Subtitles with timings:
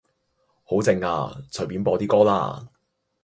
[0.63, 2.67] 好靜呀，隨便播啲歌啦